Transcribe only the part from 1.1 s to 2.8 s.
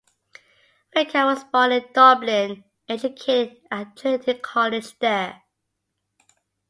was born in Dublin